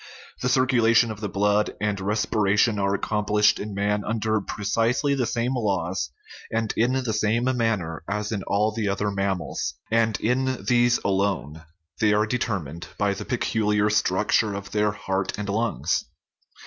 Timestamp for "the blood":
1.19-1.75